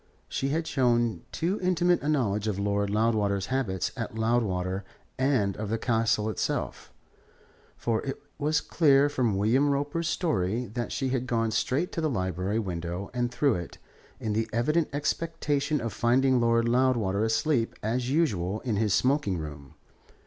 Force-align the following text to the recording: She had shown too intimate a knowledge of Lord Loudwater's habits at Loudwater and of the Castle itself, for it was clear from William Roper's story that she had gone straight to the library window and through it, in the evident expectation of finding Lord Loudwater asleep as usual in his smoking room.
She 0.27 0.49
had 0.49 0.65
shown 0.65 1.21
too 1.31 1.59
intimate 1.61 2.01
a 2.01 2.09
knowledge 2.09 2.47
of 2.47 2.57
Lord 2.57 2.89
Loudwater's 2.89 3.45
habits 3.53 3.91
at 3.95 4.15
Loudwater 4.17 4.83
and 5.19 5.55
of 5.57 5.69
the 5.69 5.77
Castle 5.77 6.27
itself, 6.27 6.91
for 7.77 8.01
it 8.03 8.19
was 8.39 8.61
clear 8.61 9.09
from 9.09 9.37
William 9.37 9.69
Roper's 9.69 10.09
story 10.09 10.65
that 10.73 10.91
she 10.91 11.09
had 11.09 11.27
gone 11.27 11.51
straight 11.51 11.91
to 11.91 12.01
the 12.01 12.09
library 12.09 12.57
window 12.57 13.11
and 13.13 13.31
through 13.31 13.53
it, 13.53 13.77
in 14.19 14.33
the 14.33 14.49
evident 14.51 14.89
expectation 14.91 15.79
of 15.79 15.93
finding 15.93 16.39
Lord 16.39 16.67
Loudwater 16.67 17.23
asleep 17.23 17.75
as 17.83 18.09
usual 18.09 18.59
in 18.61 18.77
his 18.77 18.95
smoking 18.95 19.37
room. 19.37 19.75